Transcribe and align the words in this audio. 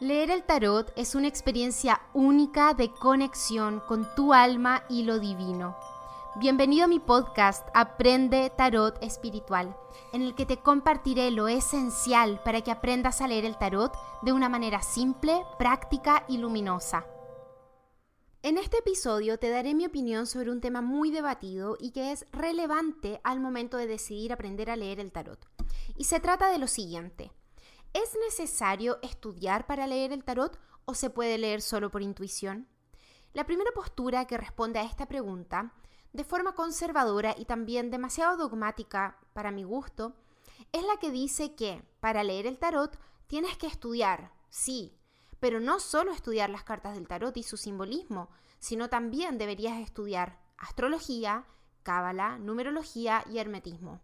Leer 0.00 0.30
el 0.30 0.44
tarot 0.44 0.90
es 0.96 1.14
una 1.14 1.28
experiencia 1.28 2.00
única 2.14 2.72
de 2.72 2.90
conexión 2.90 3.80
con 3.80 4.08
tu 4.14 4.32
alma 4.32 4.82
y 4.88 5.02
lo 5.02 5.18
divino. 5.18 5.76
Bienvenido 6.36 6.86
a 6.86 6.88
mi 6.88 6.98
podcast 6.98 7.68
Aprende 7.74 8.50
Tarot 8.56 8.96
Espiritual, 9.02 9.76
en 10.14 10.22
el 10.22 10.34
que 10.34 10.46
te 10.46 10.56
compartiré 10.56 11.30
lo 11.30 11.48
esencial 11.48 12.40
para 12.42 12.62
que 12.62 12.70
aprendas 12.70 13.20
a 13.20 13.28
leer 13.28 13.44
el 13.44 13.58
tarot 13.58 13.92
de 14.22 14.32
una 14.32 14.48
manera 14.48 14.80
simple, 14.80 15.44
práctica 15.58 16.24
y 16.28 16.38
luminosa. 16.38 17.04
En 18.42 18.56
este 18.56 18.78
episodio 18.78 19.38
te 19.38 19.50
daré 19.50 19.74
mi 19.74 19.84
opinión 19.84 20.26
sobre 20.26 20.50
un 20.50 20.62
tema 20.62 20.80
muy 20.80 21.10
debatido 21.10 21.76
y 21.78 21.90
que 21.90 22.10
es 22.10 22.24
relevante 22.32 23.20
al 23.22 23.38
momento 23.38 23.76
de 23.76 23.86
decidir 23.86 24.32
aprender 24.32 24.70
a 24.70 24.76
leer 24.76 24.98
el 24.98 25.12
tarot. 25.12 25.46
Y 25.94 26.04
se 26.04 26.20
trata 26.20 26.50
de 26.50 26.56
lo 26.56 26.68
siguiente. 26.68 27.32
¿Es 27.92 28.16
necesario 28.24 29.00
estudiar 29.02 29.66
para 29.66 29.88
leer 29.88 30.12
el 30.12 30.22
tarot 30.22 30.60
o 30.84 30.94
se 30.94 31.10
puede 31.10 31.38
leer 31.38 31.60
solo 31.60 31.90
por 31.90 32.02
intuición? 32.02 32.68
La 33.32 33.46
primera 33.46 33.72
postura 33.72 34.26
que 34.26 34.38
responde 34.38 34.78
a 34.78 34.84
esta 34.84 35.06
pregunta, 35.06 35.74
de 36.12 36.22
forma 36.22 36.54
conservadora 36.54 37.34
y 37.36 37.46
también 37.46 37.90
demasiado 37.90 38.36
dogmática 38.36 39.18
para 39.32 39.50
mi 39.50 39.64
gusto, 39.64 40.14
es 40.70 40.84
la 40.84 40.98
que 40.98 41.10
dice 41.10 41.56
que 41.56 41.82
para 41.98 42.22
leer 42.22 42.46
el 42.46 42.58
tarot 42.58 42.96
tienes 43.26 43.56
que 43.56 43.66
estudiar, 43.66 44.32
sí, 44.50 44.96
pero 45.40 45.58
no 45.58 45.80
solo 45.80 46.12
estudiar 46.12 46.48
las 46.48 46.62
cartas 46.62 46.94
del 46.94 47.08
tarot 47.08 47.36
y 47.36 47.42
su 47.42 47.56
simbolismo, 47.56 48.30
sino 48.60 48.88
también 48.88 49.36
deberías 49.36 49.80
estudiar 49.80 50.38
astrología, 50.58 51.44
cábala, 51.82 52.38
numerología 52.38 53.24
y 53.28 53.38
hermetismo 53.38 54.00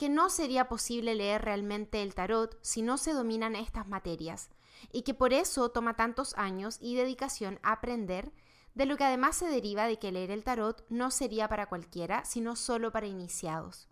que 0.00 0.08
no 0.08 0.30
sería 0.30 0.66
posible 0.66 1.14
leer 1.14 1.42
realmente 1.42 2.00
el 2.00 2.14
tarot 2.14 2.58
si 2.62 2.80
no 2.80 2.96
se 2.96 3.12
dominan 3.12 3.54
estas 3.54 3.86
materias, 3.86 4.48
y 4.90 5.02
que 5.02 5.12
por 5.12 5.34
eso 5.34 5.72
toma 5.72 5.94
tantos 5.94 6.32
años 6.38 6.78
y 6.80 6.94
dedicación 6.94 7.60
a 7.62 7.72
aprender, 7.72 8.32
de 8.72 8.86
lo 8.86 8.96
que 8.96 9.04
además 9.04 9.36
se 9.36 9.46
deriva 9.46 9.86
de 9.86 9.98
que 9.98 10.10
leer 10.10 10.30
el 10.30 10.42
tarot 10.42 10.86
no 10.88 11.10
sería 11.10 11.48
para 11.48 11.68
cualquiera, 11.68 12.24
sino 12.24 12.56
solo 12.56 12.92
para 12.92 13.08
iniciados. 13.08 13.90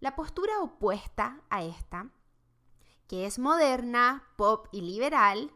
La 0.00 0.16
postura 0.16 0.58
opuesta 0.62 1.42
a 1.50 1.64
esta, 1.64 2.08
que 3.06 3.26
es 3.26 3.38
moderna, 3.38 4.26
pop 4.36 4.68
y 4.72 4.80
liberal, 4.80 5.52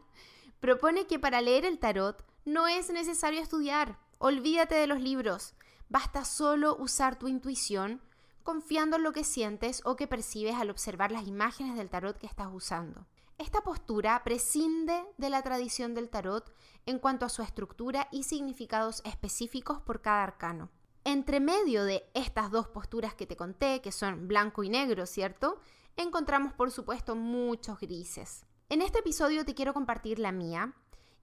propone 0.59 1.07
que 1.07 1.17
para 1.17 1.41
leer 1.41 1.65
el 1.65 1.79
tarot 1.79 2.23
no 2.45 2.67
es 2.67 2.91
necesario 2.91 3.41
estudiar, 3.41 3.97
olvídate 4.19 4.75
de 4.75 4.85
los 4.85 5.01
libros, 5.01 5.55
basta 5.89 6.23
solo 6.23 6.75
usar 6.75 7.17
tu 7.17 7.27
intuición, 7.27 8.03
confiando 8.45 8.97
en 8.97 9.03
lo 9.03 9.11
que 9.11 9.23
sientes 9.23 9.81
o 9.85 9.95
que 9.95 10.07
percibes 10.07 10.53
al 10.53 10.69
observar 10.69 11.11
las 11.11 11.27
imágenes 11.27 11.75
del 11.75 11.89
tarot 11.89 12.15
que 12.19 12.27
estás 12.27 12.47
usando. 12.53 13.07
Esta 13.39 13.61
postura 13.61 14.21
prescinde 14.23 15.03
de 15.17 15.31
la 15.31 15.41
tradición 15.41 15.95
del 15.95 16.11
tarot 16.11 16.53
en 16.85 16.99
cuanto 16.99 17.25
a 17.25 17.29
su 17.29 17.41
estructura 17.41 18.07
y 18.11 18.21
significados 18.21 19.01
específicos 19.03 19.81
por 19.81 20.03
cada 20.03 20.23
arcano. 20.23 20.69
Entre 21.03 21.39
medio 21.39 21.85
de 21.85 22.07
estas 22.13 22.51
dos 22.51 22.67
posturas 22.67 23.15
que 23.15 23.25
te 23.25 23.35
conté, 23.35 23.81
que 23.81 23.91
son 23.91 24.27
blanco 24.27 24.63
y 24.63 24.69
negro, 24.69 25.07
¿cierto? 25.07 25.59
Encontramos 25.97 26.53
por 26.53 26.69
supuesto 26.69 27.15
muchos 27.15 27.79
grises. 27.79 28.45
En 28.69 28.83
este 28.83 28.99
episodio 28.99 29.43
te 29.43 29.55
quiero 29.55 29.73
compartir 29.73 30.19
la 30.19 30.31
mía 30.31 30.75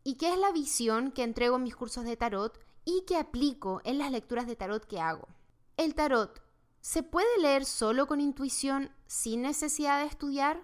y 0.02 0.16
qué 0.16 0.32
es 0.32 0.38
la 0.38 0.50
visión 0.50 1.12
que 1.12 1.22
entrego 1.22 1.54
en 1.54 1.62
mis 1.62 1.76
cursos 1.76 2.04
de 2.04 2.16
tarot 2.16 2.58
y 2.84 3.04
que 3.06 3.16
aplico 3.16 3.80
en 3.84 3.98
las 3.98 4.10
lecturas 4.10 4.48
de 4.48 4.56
tarot 4.56 4.84
que 4.86 5.00
hago. 5.00 5.28
El 5.76 5.94
tarot 5.94 6.42
¿Se 6.82 7.04
puede 7.04 7.38
leer 7.38 7.64
solo 7.64 8.08
con 8.08 8.20
intuición 8.20 8.90
sin 9.06 9.42
necesidad 9.42 10.00
de 10.00 10.06
estudiar? 10.06 10.60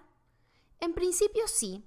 En 0.81 0.93
principio 0.93 1.47
sí. 1.47 1.85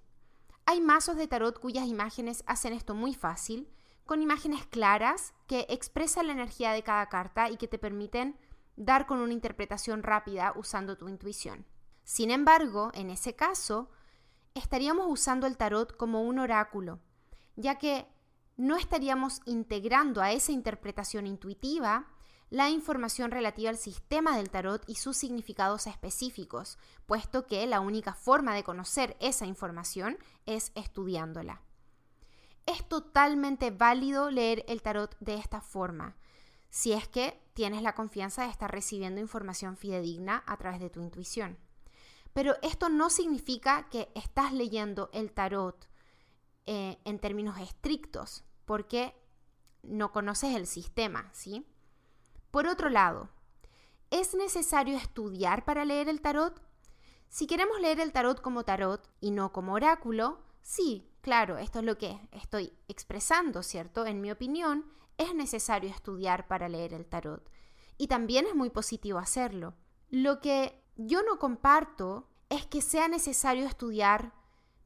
Hay 0.65 0.81
mazos 0.81 1.17
de 1.17 1.29
tarot 1.29 1.61
cuyas 1.61 1.87
imágenes 1.87 2.43
hacen 2.47 2.73
esto 2.73 2.95
muy 2.95 3.15
fácil, 3.15 3.69
con 4.07 4.23
imágenes 4.23 4.65
claras 4.67 5.35
que 5.47 5.67
expresan 5.69 6.29
la 6.29 6.33
energía 6.33 6.73
de 6.73 6.83
cada 6.83 7.11
carta 7.11 7.51
y 7.51 7.59
que 7.59 7.69
te 7.69 7.79
permiten 7.79 8.39
dar 8.75 9.07
con 9.07 9.19
una 9.19 9.35
interpretación 9.35 10.03
rápida 10.03 10.55
usando 10.57 10.97
tu 10.97 11.11
intuición. 11.11 11.67
Sin 12.03 12.31
embargo, 12.31 12.91
en 12.95 13.11
ese 13.11 13.37
caso, 13.37 13.91
estaríamos 14.55 15.09
usando 15.11 15.47
el 15.47 15.59
tarot 15.59 15.95
como 15.95 16.23
un 16.23 16.39
oráculo, 16.39 17.01
ya 17.57 17.77
que 17.77 18.07
no 18.57 18.77
estaríamos 18.77 19.43
integrando 19.45 20.23
a 20.23 20.33
esa 20.33 20.53
interpretación 20.53 21.27
intuitiva 21.27 22.09
la 22.53 22.69
información 22.69 23.31
relativa 23.31 23.71
al 23.71 23.79
sistema 23.79 24.37
del 24.37 24.51
tarot 24.51 24.85
y 24.87 24.97
sus 24.97 25.17
significados 25.17 25.87
específicos, 25.87 26.77
puesto 27.07 27.47
que 27.47 27.67
la 27.67 27.81
única 27.81 28.13
forma 28.13 28.55
de 28.55 28.63
conocer 28.63 29.17
esa 29.21 29.47
información 29.47 30.19
es 30.45 30.71
estudiándola. 30.75 31.63
Es 32.67 32.87
totalmente 32.87 33.71
válido 33.71 34.31
leer 34.31 34.67
el 34.69 34.83
tarot 34.83 35.17
de 35.19 35.37
esta 35.37 35.63
forma, 35.63 36.15
si 36.69 36.93
es 36.93 37.09
que 37.09 37.43
tienes 37.55 37.81
la 37.81 37.95
confianza 37.95 38.43
de 38.43 38.51
estar 38.51 38.71
recibiendo 38.71 39.23
información 39.23 39.79
fidedigna 39.79 40.45
a 40.47 40.59
través 40.59 40.79
de 40.79 40.91
tu 40.91 41.01
intuición. 41.01 41.57
Pero 42.35 42.57
esto 42.61 42.91
no 42.91 43.09
significa 43.09 43.89
que 43.89 44.13
estás 44.15 44.53
leyendo 44.53 45.09
el 45.15 45.33
tarot 45.33 45.89
eh, 46.67 46.99
en 47.07 47.19
términos 47.19 47.59
estrictos, 47.59 48.45
porque 48.67 49.17
no 49.83 50.13
conoces 50.13 50.55
el 50.55 50.67
sistema, 50.67 51.31
¿sí? 51.33 51.67
Por 52.53 52.67
otro 52.67 52.91
lado, 52.91 53.31
¿es 54.11 54.35
necesario 54.35 54.99
estudiar 54.99 55.65
para 55.65 55.87
leer 55.87 56.11
el 56.11 56.21
tarot? 56.21 56.61
Si 57.31 57.47
queremos 57.47 57.81
leer 57.81 57.99
el 57.99 58.13
tarot 58.13 58.43
como 58.43 58.63
tarot 58.63 59.09
y 59.23 59.31
no 59.31 59.53
como 59.53 59.73
oráculo, 59.73 60.39
sí, 60.61 61.09
claro, 61.23 61.57
esto 61.57 61.79
es 61.79 61.87
lo 61.87 61.97
que 61.97 62.21
estoy 62.31 62.75
expresando, 62.89 63.63
¿cierto? 63.63 64.05
En 64.05 64.21
mi 64.21 64.31
opinión, 64.31 64.85
es 65.17 65.35
necesario 65.35 65.89
estudiar 65.89 66.47
para 66.47 66.69
leer 66.69 66.93
el 66.93 67.07
tarot. 67.07 67.51
Y 67.97 68.09
también 68.09 68.45
es 68.47 68.55
muy 68.55 68.69
positivo 68.69 69.19
hacerlo. 69.19 69.73
Lo 70.11 70.43
que 70.43 70.79
yo 70.97 71.23
no 71.23 71.39
comparto 71.39 72.29
es 72.51 72.67
que 72.67 72.83
sea 72.83 73.09
necesario 73.09 73.65
estudiar 73.65 74.35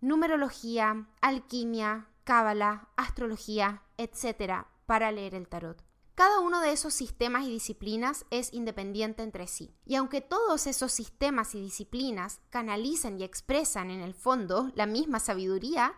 numerología, 0.00 1.08
alquimia, 1.20 2.06
cábala, 2.22 2.90
astrología, 2.96 3.82
etc. 3.96 4.66
para 4.86 5.10
leer 5.10 5.34
el 5.34 5.48
tarot. 5.48 5.85
Cada 6.16 6.40
uno 6.40 6.62
de 6.62 6.72
esos 6.72 6.94
sistemas 6.94 7.44
y 7.44 7.50
disciplinas 7.50 8.24
es 8.30 8.54
independiente 8.54 9.22
entre 9.22 9.46
sí. 9.46 9.76
Y 9.84 9.96
aunque 9.96 10.22
todos 10.22 10.66
esos 10.66 10.90
sistemas 10.90 11.54
y 11.54 11.60
disciplinas 11.60 12.40
canalizan 12.48 13.20
y 13.20 13.22
expresan 13.22 13.90
en 13.90 14.00
el 14.00 14.14
fondo 14.14 14.72
la 14.74 14.86
misma 14.86 15.20
sabiduría, 15.20 15.94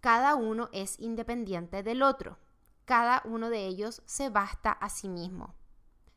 cada 0.00 0.34
uno 0.34 0.68
es 0.72 1.00
independiente 1.00 1.82
del 1.82 2.02
otro. 2.02 2.38
Cada 2.84 3.22
uno 3.24 3.48
de 3.48 3.66
ellos 3.66 4.02
se 4.04 4.28
basta 4.28 4.72
a 4.72 4.90
sí 4.90 5.08
mismo. 5.08 5.54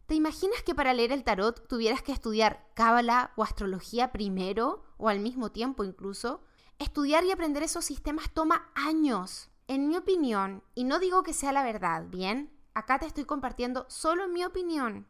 ¿Te 0.06 0.16
imaginas 0.16 0.62
que 0.64 0.76
para 0.76 0.94
leer 0.94 1.14
el 1.14 1.24
tarot 1.24 1.66
tuvieras 1.66 2.02
que 2.02 2.12
estudiar 2.12 2.68
cábala 2.74 3.32
o 3.38 3.44
astrología 3.44 4.12
primero 4.12 4.84
o 4.98 5.08
al 5.08 5.22
mismo 5.22 5.50
tiempo 5.50 5.86
incluso? 5.86 6.44
Estudiar 6.78 7.24
y 7.24 7.32
aprender 7.32 7.64
esos 7.64 7.86
sistemas 7.86 8.34
toma 8.34 8.70
años. 8.76 9.50
En 9.70 9.88
mi 9.88 9.96
opinión, 9.96 10.62
y 10.76 10.84
no 10.84 11.00
digo 11.00 11.24
que 11.24 11.32
sea 11.32 11.54
la 11.54 11.64
verdad, 11.64 12.04
¿bien? 12.10 12.59
Acá 12.74 13.00
te 13.00 13.06
estoy 13.06 13.26
compartiendo 13.26 13.86
solo 13.90 14.28
mi 14.28 14.44
opinión. 14.44 15.08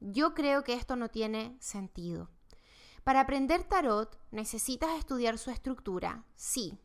Yo 0.00 0.34
creo 0.34 0.64
que 0.64 0.74
esto 0.74 0.96
no 0.96 1.08
tiene 1.08 1.56
sentido. 1.60 2.30
Para 3.04 3.20
aprender 3.20 3.64
tarot 3.64 4.18
necesitas 4.30 4.98
estudiar 4.98 5.38
su 5.38 5.50
estructura, 5.50 6.24
sí, 6.34 6.78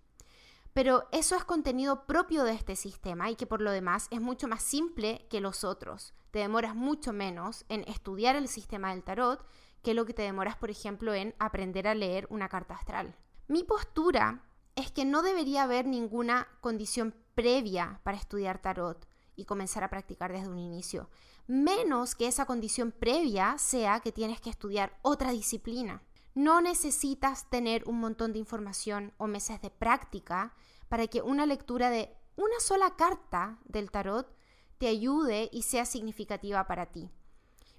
pero 0.73 1.07
eso 1.11 1.35
es 1.35 1.43
contenido 1.43 2.05
propio 2.05 2.43
de 2.43 2.53
este 2.53 2.75
sistema 2.75 3.29
y 3.29 3.35
que 3.35 3.47
por 3.47 3.61
lo 3.61 3.71
demás 3.71 4.07
es 4.11 4.21
mucho 4.21 4.47
más 4.47 4.63
simple 4.63 5.27
que 5.29 5.41
los 5.41 5.63
otros. 5.63 6.13
Te 6.31 6.39
demoras 6.39 6.75
mucho 6.75 7.11
menos 7.11 7.65
en 7.67 7.83
estudiar 7.87 8.35
el 8.35 8.47
sistema 8.47 8.91
del 8.91 9.03
tarot 9.03 9.45
que 9.83 9.93
lo 9.93 10.05
que 10.05 10.13
te 10.13 10.21
demoras, 10.21 10.55
por 10.55 10.69
ejemplo, 10.69 11.13
en 11.13 11.35
aprender 11.39 11.87
a 11.87 11.95
leer 11.95 12.27
una 12.29 12.47
carta 12.47 12.75
astral. 12.75 13.15
Mi 13.47 13.63
postura 13.63 14.45
es 14.75 14.91
que 14.91 15.03
no 15.03 15.21
debería 15.23 15.63
haber 15.63 15.85
ninguna 15.85 16.47
condición 16.61 17.13
previa 17.35 17.99
para 18.03 18.17
estudiar 18.17 18.61
tarot 18.61 19.10
y 19.41 19.45
comenzar 19.45 19.83
a 19.83 19.89
practicar 19.89 20.31
desde 20.31 20.47
un 20.47 20.59
inicio. 20.59 21.09
Menos 21.47 22.15
que 22.15 22.27
esa 22.27 22.45
condición 22.45 22.91
previa 22.91 23.57
sea 23.57 23.99
que 23.99 24.11
tienes 24.11 24.39
que 24.39 24.49
estudiar 24.49 24.97
otra 25.01 25.31
disciplina. 25.31 26.03
No 26.33 26.61
necesitas 26.61 27.49
tener 27.49 27.83
un 27.87 27.99
montón 27.99 28.31
de 28.31 28.39
información 28.39 29.13
o 29.17 29.27
meses 29.27 29.61
de 29.61 29.69
práctica 29.69 30.53
para 30.87 31.07
que 31.07 31.21
una 31.21 31.45
lectura 31.45 31.89
de 31.89 32.15
una 32.37 32.59
sola 32.59 32.95
carta 32.95 33.59
del 33.65 33.91
tarot 33.91 34.33
te 34.77 34.87
ayude 34.87 35.49
y 35.51 35.63
sea 35.63 35.85
significativa 35.85 36.65
para 36.67 36.85
ti. 36.85 37.09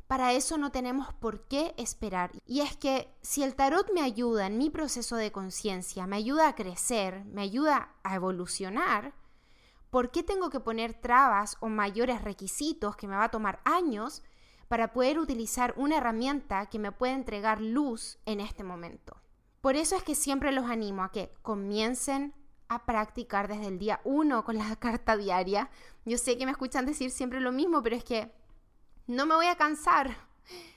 Para 0.07 0.35
eso 0.35 0.59
no 0.59 0.71
tenemos 0.71 1.15
por 1.15 1.49
qué 1.49 1.75
esperar. 1.79 2.33
Y 2.47 2.61
es 2.61 2.77
que 2.77 3.09
si 3.23 3.43
el 3.43 3.55
tarot 3.55 3.91
me 3.95 4.03
ayuda 4.03 4.47
en 4.47 4.59
mi 4.59 4.69
proceso 4.69 5.17
de 5.17 5.33
conciencia, 5.33 6.07
me 6.07 6.17
ayuda 6.17 6.49
a 6.49 6.55
crecer, 6.55 7.25
me 7.25 7.41
ayuda 7.41 7.95
a 8.03 8.17
evolucionar, 8.17 9.15
¿Por 9.93 10.11
qué 10.11 10.23
tengo 10.23 10.49
que 10.49 10.59
poner 10.59 10.95
trabas 10.95 11.59
o 11.61 11.69
mayores 11.69 12.23
requisitos 12.23 12.97
que 12.97 13.07
me 13.07 13.15
va 13.15 13.25
a 13.25 13.31
tomar 13.31 13.61
años 13.67 14.23
para 14.67 14.95
poder 14.95 15.19
utilizar 15.19 15.75
una 15.77 15.99
herramienta 15.99 16.65
que 16.71 16.79
me 16.79 16.93
puede 16.93 17.13
entregar 17.13 17.61
luz 17.61 18.19
en 18.25 18.41
este 18.41 18.65
momento? 18.65 19.21
Por 19.61 19.77
eso 19.77 19.95
es 19.95 20.03
que 20.03 20.15
siempre 20.15 20.51
los 20.51 20.65
animo 20.65 21.03
a 21.03 21.13
que 21.13 21.35
comiencen 21.43 22.33
a 22.69 22.87
practicar 22.87 23.49
desde 23.49 23.67
el 23.67 23.79
día 23.79 24.01
uno 24.05 24.47
con 24.47 24.57
la 24.57 24.75
carta 24.81 25.19
diaria. 25.19 25.69
Yo 26.07 26.17
sé 26.17 26.39
que 26.39 26.47
me 26.47 26.53
escuchan 26.53 26.87
decir 26.87 27.11
siempre 27.11 27.41
lo 27.41 27.53
mismo, 27.53 27.83
pero 27.83 27.95
es 27.95 28.05
que 28.05 28.33
no 29.07 29.27
me 29.27 29.35
voy 29.35 29.49
a 29.49 29.57
cansar. 29.57 30.17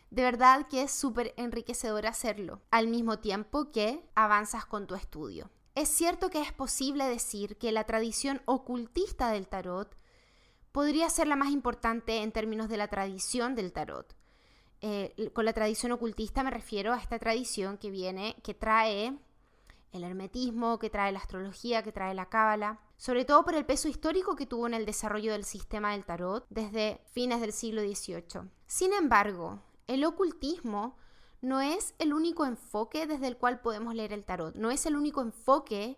De 0.10 0.24
verdad 0.24 0.68
que 0.68 0.82
es 0.82 0.92
súper 0.92 1.34
enriquecedor 1.38 2.06
hacerlo, 2.06 2.64
al 2.70 2.90
mismo 2.90 3.20
tiempo 3.20 3.72
que 3.72 4.06
avanzas 4.14 4.66
con 4.66 4.88
tu 4.88 4.96
estudio. 4.96 5.50
Es 5.75 5.89
cierto 5.89 6.30
que 6.30 6.42
es 6.42 6.54
posible 6.54 7.04
decir 7.04 7.57
que 7.57 7.74
la 7.74 7.83
tradición 7.83 8.42
ocultista 8.45 9.30
del 9.31 9.50
tarot 9.50 9.94
podría 10.72 11.10
ser 11.10 11.27
la 11.27 11.36
más 11.36 11.51
importante 11.51 12.24
en 12.24 12.31
términos 12.31 12.69
de 12.69 12.77
la 12.77 12.88
tradición 12.88 13.56
del 13.56 13.74
tarot. 13.74 14.16
Eh, 14.80 15.31
con 15.33 15.44
la 15.44 15.51
tradición 15.51 15.92
ocultista 15.92 16.44
me 16.44 16.51
refiero 16.51 16.94
a 16.94 16.98
esta 16.98 17.19
tradición 17.19 17.77
que 17.77 17.89
viene, 17.89 18.38
que 18.42 18.54
trae 18.54 19.18
el 19.92 20.04
hermetismo, 20.04 20.80
que 20.80 20.89
trae 20.89 21.12
la 21.12 21.19
astrología, 21.19 21.83
que 21.83 21.92
trae 21.92 22.13
la 22.13 22.30
cábala, 22.30 22.80
sobre 22.95 23.25
todo 23.25 23.44
por 23.44 23.56
el 23.56 23.66
peso 23.66 23.89
histórico 23.89 24.38
que 24.38 24.45
tuvo 24.45 24.68
en 24.68 24.74
el 24.75 24.86
desarrollo 24.86 25.33
del 25.33 25.44
sistema 25.44 25.92
del 25.92 26.06
tarot 26.06 26.45
desde 26.50 27.01
fines 27.12 27.42
del 27.42 27.51
siglo 27.51 27.81
XVIII. 27.81 28.50
Sin 28.66 28.94
embargo, 28.94 29.62
el 29.88 30.06
ocultismo 30.06 30.95
no 31.45 31.62
es 31.62 31.94
el 32.00 32.12
único 32.12 32.44
enfoque 32.44 33.06
desde 33.06 33.27
el 33.27 33.38
cual 33.38 33.62
podemos 33.62 33.94
leer 33.94 34.13
el 34.13 34.25
tarot, 34.25 34.56
no 34.56 34.71
es 34.71 34.88
el 34.88 34.95
único 34.95 35.21
enfoque 35.21 35.95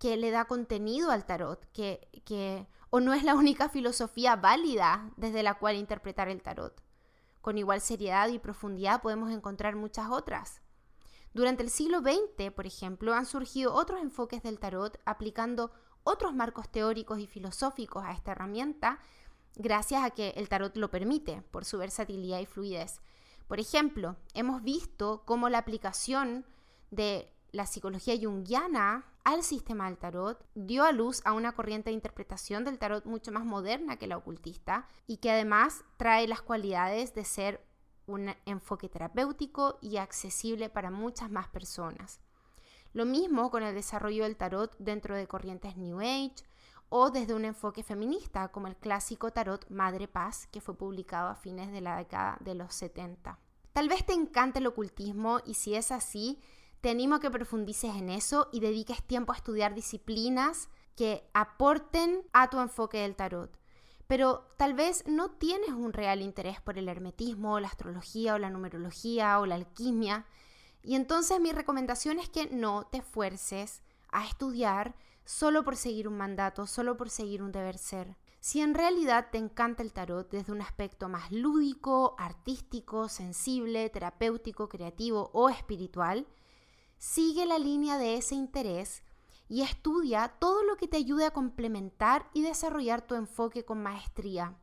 que 0.00 0.16
le 0.16 0.32
da 0.32 0.46
contenido 0.46 1.12
al 1.12 1.24
tarot, 1.24 1.64
que, 1.72 2.66
o 2.90 2.98
no 2.98 3.14
es 3.14 3.22
la 3.22 3.36
única 3.36 3.68
filosofía 3.68 4.34
válida 4.34 5.08
desde 5.16 5.44
la 5.44 5.54
cual 5.54 5.76
interpretar 5.76 6.28
el 6.28 6.42
tarot. 6.42 6.82
Con 7.40 7.58
igual 7.58 7.80
seriedad 7.80 8.28
y 8.28 8.40
profundidad 8.40 9.00
podemos 9.00 9.30
encontrar 9.30 9.76
muchas 9.76 10.10
otras. 10.10 10.62
Durante 11.32 11.62
el 11.62 11.70
siglo 11.70 12.00
XX, 12.00 12.50
por 12.50 12.66
ejemplo, 12.66 13.14
han 13.14 13.26
surgido 13.26 13.74
otros 13.74 14.00
enfoques 14.00 14.42
del 14.42 14.58
tarot 14.58 14.98
aplicando 15.04 15.70
otros 16.02 16.34
marcos 16.34 16.68
teóricos 16.70 17.20
y 17.20 17.28
filosóficos 17.28 18.04
a 18.04 18.12
esta 18.12 18.32
herramienta 18.32 18.98
gracias 19.54 20.02
a 20.02 20.10
que 20.10 20.30
el 20.30 20.48
tarot 20.48 20.76
lo 20.76 20.90
permite 20.90 21.42
por 21.52 21.64
su 21.64 21.78
versatilidad 21.78 22.40
y 22.40 22.46
fluidez. 22.46 23.00
Por 23.48 23.60
ejemplo, 23.60 24.16
hemos 24.34 24.62
visto 24.62 25.22
cómo 25.24 25.48
la 25.48 25.58
aplicación 25.58 26.44
de 26.90 27.32
la 27.50 27.66
psicología 27.66 28.14
junguiana 28.20 29.06
al 29.24 29.42
sistema 29.42 29.86
del 29.86 29.96
tarot 29.96 30.46
dio 30.54 30.84
a 30.84 30.92
luz 30.92 31.22
a 31.24 31.32
una 31.32 31.52
corriente 31.52 31.88
de 31.90 31.94
interpretación 31.94 32.64
del 32.64 32.78
tarot 32.78 33.06
mucho 33.06 33.32
más 33.32 33.46
moderna 33.46 33.96
que 33.96 34.06
la 34.06 34.18
ocultista 34.18 34.86
y 35.06 35.16
que 35.16 35.30
además 35.30 35.82
trae 35.96 36.28
las 36.28 36.42
cualidades 36.42 37.14
de 37.14 37.24
ser 37.24 37.64
un 38.06 38.34
enfoque 38.44 38.90
terapéutico 38.90 39.78
y 39.80 39.96
accesible 39.96 40.68
para 40.68 40.90
muchas 40.90 41.30
más 41.30 41.48
personas. 41.48 42.20
Lo 42.92 43.06
mismo 43.06 43.50
con 43.50 43.62
el 43.62 43.74
desarrollo 43.74 44.24
del 44.24 44.36
tarot 44.36 44.76
dentro 44.78 45.14
de 45.14 45.26
corrientes 45.26 45.76
New 45.76 46.00
Age 46.00 46.36
o 46.88 47.10
desde 47.10 47.34
un 47.34 47.44
enfoque 47.44 47.82
feminista, 47.82 48.48
como 48.48 48.66
el 48.66 48.76
clásico 48.76 49.30
tarot 49.30 49.68
Madre 49.68 50.08
Paz, 50.08 50.46
que 50.50 50.60
fue 50.60 50.76
publicado 50.76 51.28
a 51.28 51.34
fines 51.34 51.70
de 51.72 51.80
la 51.80 51.96
década 51.96 52.38
de 52.40 52.54
los 52.54 52.74
70. 52.74 53.38
Tal 53.72 53.88
vez 53.88 54.04
te 54.04 54.12
encante 54.12 54.58
el 54.58 54.66
ocultismo 54.66 55.40
y 55.44 55.54
si 55.54 55.74
es 55.74 55.92
así, 55.92 56.40
te 56.80 56.90
animo 56.90 57.16
a 57.16 57.20
que 57.20 57.30
profundices 57.30 57.94
en 57.94 58.08
eso 58.08 58.48
y 58.52 58.60
dediques 58.60 59.02
tiempo 59.02 59.32
a 59.32 59.36
estudiar 59.36 59.74
disciplinas 59.74 60.68
que 60.96 61.28
aporten 61.34 62.22
a 62.32 62.50
tu 62.50 62.58
enfoque 62.60 62.98
del 62.98 63.16
tarot. 63.16 63.58
Pero 64.06 64.48
tal 64.56 64.74
vez 64.74 65.04
no 65.06 65.30
tienes 65.32 65.70
un 65.70 65.92
real 65.92 66.22
interés 66.22 66.60
por 66.60 66.78
el 66.78 66.88
hermetismo, 66.88 67.60
la 67.60 67.68
astrología 67.68 68.34
o 68.34 68.38
la 68.38 68.50
numerología 68.50 69.38
o 69.38 69.46
la 69.46 69.56
alquimia. 69.56 70.24
Y 70.82 70.94
entonces 70.94 71.38
mi 71.40 71.52
recomendación 71.52 72.18
es 72.18 72.30
que 72.30 72.46
no 72.46 72.86
te 72.86 72.98
esfuerces 72.98 73.82
a 74.10 74.24
estudiar 74.26 74.96
solo 75.28 75.62
por 75.62 75.76
seguir 75.76 76.08
un 76.08 76.16
mandato, 76.16 76.66
solo 76.66 76.96
por 76.96 77.10
seguir 77.10 77.42
un 77.42 77.52
deber 77.52 77.76
ser. 77.76 78.16
Si 78.40 78.62
en 78.62 78.72
realidad 78.72 79.28
te 79.30 79.36
encanta 79.36 79.82
el 79.82 79.92
tarot 79.92 80.30
desde 80.30 80.52
un 80.52 80.62
aspecto 80.62 81.10
más 81.10 81.30
lúdico, 81.30 82.16
artístico, 82.18 83.10
sensible, 83.10 83.90
terapéutico, 83.90 84.70
creativo 84.70 85.28
o 85.34 85.50
espiritual, 85.50 86.26
sigue 86.96 87.44
la 87.44 87.58
línea 87.58 87.98
de 87.98 88.16
ese 88.16 88.36
interés 88.36 89.02
y 89.50 89.60
estudia 89.60 90.28
todo 90.38 90.62
lo 90.62 90.78
que 90.78 90.88
te 90.88 90.96
ayude 90.96 91.26
a 91.26 91.32
complementar 91.32 92.30
y 92.32 92.40
desarrollar 92.40 93.06
tu 93.06 93.14
enfoque 93.14 93.66
con 93.66 93.82
maestría. 93.82 94.56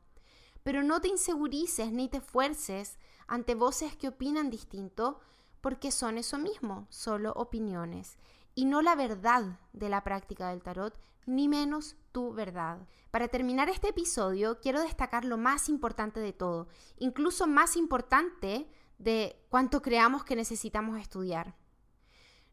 Pero 0.64 0.82
no 0.82 1.00
te 1.00 1.10
insegurices 1.10 1.92
ni 1.92 2.10
te 2.10 2.22
fuerces 2.22 2.98
ante 3.28 3.54
voces 3.54 3.96
que 3.96 4.08
opinan 4.08 4.50
distinto 4.50 5.20
porque 5.62 5.92
son 5.92 6.18
eso 6.18 6.40
mismo, 6.40 6.88
solo 6.90 7.34
opiniones 7.34 8.18
y 8.56 8.66
no 8.66 8.82
la 8.82 8.96
verdad 8.96 9.60
de 9.74 9.90
la 9.90 10.04
práctica 10.04 10.50
del 10.50 10.64
tarot, 10.64 10.98
ni 11.26 11.48
menos 11.48 11.96
tu 12.12 12.34
verdad. 12.34 12.88
Para 13.12 13.28
terminar 13.28 13.70
este 13.70 13.90
episodio, 13.90 14.60
quiero 14.62 14.82
destacar 14.82 15.26
lo 15.26 15.38
más 15.38 15.70
importante 15.70 16.20
de 16.20 16.34
todo, 16.34 16.68
incluso 16.98 17.48
más 17.48 17.76
importante 17.76 18.68
de 18.98 19.46
cuánto 19.50 19.82
creamos 19.82 20.24
que 20.24 20.36
necesitamos 20.36 21.00
estudiar. 21.00 21.56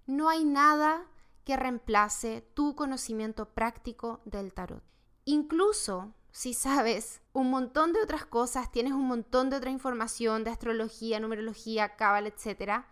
No 0.06 0.28
hay 0.28 0.44
nada 0.44 1.06
que 1.44 1.56
reemplace 1.56 2.40
tu 2.54 2.74
conocimiento 2.74 3.46
práctico 3.54 4.20
del 4.24 4.52
tarot. 4.52 4.82
Incluso 5.24 6.14
si 6.32 6.54
sabes 6.54 7.20
un 7.32 7.50
montón 7.50 7.92
de 7.92 8.00
otras 8.00 8.24
cosas, 8.24 8.72
tienes 8.72 8.94
un 8.94 9.06
montón 9.06 9.50
de 9.50 9.56
otra 9.56 9.70
información 9.70 10.44
de 10.44 10.50
astrología, 10.50 11.20
numerología, 11.20 11.96
cábala, 11.96 12.28
etc., 12.28 12.84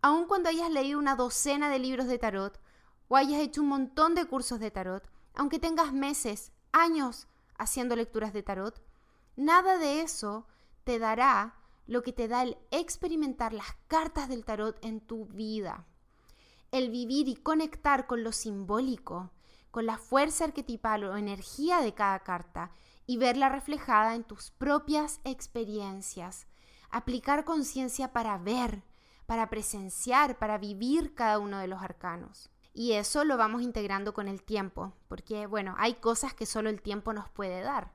aun 0.00 0.26
cuando 0.26 0.48
hayas 0.48 0.70
leído 0.70 0.98
una 0.98 1.16
docena 1.16 1.70
de 1.70 1.78
libros 1.78 2.06
de 2.06 2.18
tarot 2.18 2.60
o 3.08 3.16
hayas 3.16 3.40
hecho 3.40 3.62
un 3.62 3.68
montón 3.68 4.14
de 4.14 4.26
cursos 4.26 4.60
de 4.60 4.70
tarot, 4.70 5.08
aunque 5.34 5.58
tengas 5.58 5.92
meses, 5.92 6.52
años 6.72 7.26
haciendo 7.56 7.96
lecturas 7.96 8.32
de 8.32 8.42
tarot, 8.42 8.82
nada 9.36 9.78
de 9.78 10.02
eso 10.02 10.46
te 10.84 10.98
dará 10.98 11.56
lo 11.86 12.02
que 12.02 12.12
te 12.12 12.28
da 12.28 12.42
el 12.42 12.58
experimentar 12.70 13.52
las 13.52 13.74
cartas 13.88 14.28
del 14.28 14.44
tarot 14.44 14.78
en 14.84 15.00
tu 15.00 15.26
vida. 15.26 15.86
El 16.70 16.90
vivir 16.90 17.28
y 17.28 17.34
conectar 17.34 18.06
con 18.06 18.22
lo 18.22 18.32
simbólico, 18.32 19.30
con 19.70 19.86
la 19.86 19.96
fuerza 19.96 20.44
arquetipal 20.44 21.04
o 21.04 21.16
energía 21.16 21.80
de 21.80 21.94
cada 21.94 22.20
carta 22.20 22.72
y 23.06 23.16
verla 23.16 23.48
reflejada 23.48 24.14
en 24.14 24.24
tus 24.24 24.50
propias 24.50 25.20
experiencias. 25.24 26.46
Aplicar 26.90 27.44
conciencia 27.44 28.12
para 28.12 28.36
ver, 28.36 28.82
para 29.28 29.50
presenciar, 29.50 30.38
para 30.38 30.56
vivir 30.56 31.14
cada 31.14 31.38
uno 31.38 31.58
de 31.58 31.66
los 31.66 31.82
arcanos. 31.82 32.48
Y 32.72 32.92
eso 32.92 33.24
lo 33.24 33.36
vamos 33.36 33.60
integrando 33.60 34.14
con 34.14 34.26
el 34.26 34.42
tiempo, 34.42 34.94
porque 35.06 35.46
bueno, 35.46 35.74
hay 35.76 35.96
cosas 35.96 36.32
que 36.32 36.46
solo 36.46 36.70
el 36.70 36.80
tiempo 36.80 37.12
nos 37.12 37.28
puede 37.28 37.60
dar. 37.60 37.92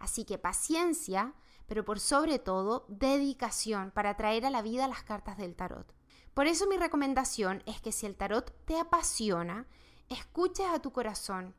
Así 0.00 0.24
que 0.24 0.38
paciencia, 0.38 1.34
pero 1.68 1.84
por 1.84 2.00
sobre 2.00 2.40
todo 2.40 2.84
dedicación 2.88 3.92
para 3.92 4.16
traer 4.16 4.44
a 4.44 4.50
la 4.50 4.60
vida 4.60 4.88
las 4.88 5.04
cartas 5.04 5.36
del 5.36 5.54
tarot. 5.54 5.94
Por 6.34 6.48
eso 6.48 6.66
mi 6.66 6.76
recomendación 6.76 7.62
es 7.64 7.80
que 7.80 7.92
si 7.92 8.06
el 8.06 8.16
tarot 8.16 8.52
te 8.64 8.80
apasiona, 8.80 9.68
escuches 10.08 10.66
a 10.66 10.80
tu 10.80 10.90
corazón. 10.90 11.54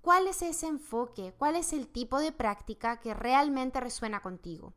¿Cuál 0.00 0.28
es 0.28 0.42
ese 0.42 0.68
enfoque? 0.68 1.34
¿Cuál 1.36 1.56
es 1.56 1.72
el 1.72 1.88
tipo 1.88 2.20
de 2.20 2.30
práctica 2.30 3.00
que 3.00 3.14
realmente 3.14 3.80
resuena 3.80 4.22
contigo? 4.22 4.74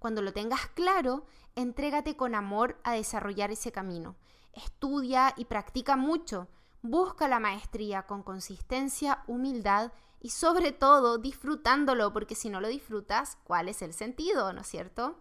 Cuando 0.00 0.22
lo 0.22 0.32
tengas 0.32 0.66
claro, 0.68 1.24
entrégate 1.54 2.16
con 2.16 2.34
amor 2.34 2.80
a 2.84 2.92
desarrollar 2.92 3.50
ese 3.50 3.70
camino. 3.70 4.16
Estudia 4.54 5.34
y 5.36 5.44
practica 5.44 5.94
mucho. 5.94 6.48
Busca 6.80 7.28
la 7.28 7.38
maestría 7.38 8.06
con 8.06 8.22
consistencia, 8.22 9.22
humildad 9.26 9.92
y 10.18 10.30
sobre 10.30 10.72
todo 10.72 11.18
disfrutándolo, 11.18 12.14
porque 12.14 12.34
si 12.34 12.48
no 12.48 12.62
lo 12.62 12.68
disfrutas, 12.68 13.36
¿cuál 13.44 13.68
es 13.68 13.82
el 13.82 13.92
sentido, 13.92 14.54
no 14.54 14.62
es 14.62 14.68
cierto? 14.68 15.20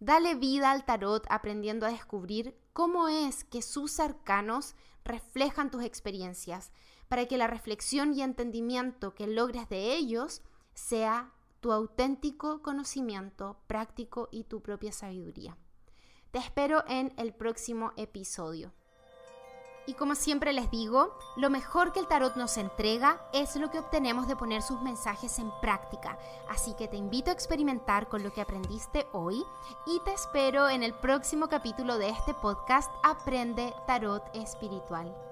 Dale 0.00 0.36
vida 0.36 0.70
al 0.70 0.86
tarot 0.86 1.26
aprendiendo 1.28 1.84
a 1.84 1.90
descubrir 1.90 2.58
cómo 2.72 3.08
es 3.08 3.44
que 3.44 3.60
sus 3.60 4.00
arcanos 4.00 4.74
reflejan 5.04 5.70
tus 5.70 5.84
experiencias, 5.84 6.72
para 7.08 7.26
que 7.26 7.36
la 7.36 7.46
reflexión 7.46 8.14
y 8.14 8.22
entendimiento 8.22 9.14
que 9.14 9.26
logres 9.26 9.68
de 9.68 9.94
ellos 9.94 10.40
sea 10.72 11.34
tu 11.60 11.72
auténtico 11.72 12.62
conocimiento 12.62 13.56
práctico 13.66 14.28
y 14.30 14.44
tu 14.44 14.60
propia 14.60 14.92
sabiduría. 14.92 15.56
Te 16.30 16.38
espero 16.38 16.84
en 16.86 17.12
el 17.16 17.32
próximo 17.32 17.92
episodio. 17.96 18.72
Y 19.86 19.94
como 19.94 20.14
siempre 20.14 20.52
les 20.52 20.70
digo, 20.70 21.16
lo 21.36 21.48
mejor 21.48 21.92
que 21.92 22.00
el 22.00 22.06
tarot 22.06 22.36
nos 22.36 22.58
entrega 22.58 23.22
es 23.32 23.56
lo 23.56 23.70
que 23.70 23.78
obtenemos 23.78 24.28
de 24.28 24.36
poner 24.36 24.60
sus 24.60 24.82
mensajes 24.82 25.38
en 25.38 25.50
práctica. 25.62 26.18
Así 26.50 26.74
que 26.74 26.88
te 26.88 26.98
invito 26.98 27.30
a 27.30 27.34
experimentar 27.34 28.06
con 28.06 28.22
lo 28.22 28.30
que 28.30 28.42
aprendiste 28.42 29.06
hoy 29.14 29.42
y 29.86 29.98
te 30.04 30.12
espero 30.12 30.68
en 30.68 30.82
el 30.82 30.92
próximo 30.92 31.48
capítulo 31.48 31.96
de 31.96 32.10
este 32.10 32.34
podcast 32.34 32.92
Aprende 33.02 33.72
Tarot 33.86 34.24
Espiritual. 34.34 35.27